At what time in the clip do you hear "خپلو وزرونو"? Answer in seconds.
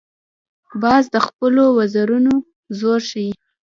1.27-2.33